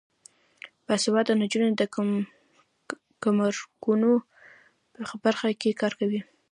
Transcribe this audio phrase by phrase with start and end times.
[0.85, 1.81] باسواده نجونې د
[3.23, 4.11] ګمرکونو
[5.07, 6.19] په برخه کې کار کوي.